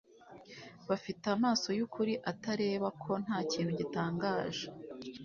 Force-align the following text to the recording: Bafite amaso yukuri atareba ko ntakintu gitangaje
Bafite 0.89 1.25
amaso 1.35 1.67
yukuri 1.79 2.13
atareba 2.31 2.87
ko 3.01 3.11
ntakintu 3.23 3.71
gitangaje 3.79 4.65